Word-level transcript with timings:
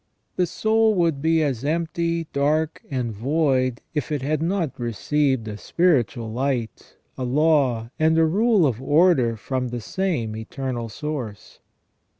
The 0.35 0.47
soul 0.47 0.95
would 0.95 1.21
be 1.21 1.43
as 1.43 1.63
empty, 1.63 2.23
dark, 2.33 2.81
and 2.89 3.11
void 3.13 3.81
if 3.93 4.11
it 4.11 4.23
had 4.23 4.41
not 4.41 4.79
received 4.79 5.47
a 5.47 5.57
spiritual 5.59 6.31
light, 6.33 6.97
a 7.19 7.23
law, 7.23 7.91
and 7.99 8.17
a 8.17 8.25
rule 8.25 8.65
of 8.65 8.81
order 8.81 9.37
from 9.37 9.67
the 9.67 9.79
same 9.79 10.35
Eternal 10.35 10.89
Source. 10.89 11.59